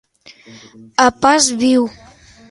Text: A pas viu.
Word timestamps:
A 1.05 1.07
pas 1.21 1.43
viu. 1.61 1.81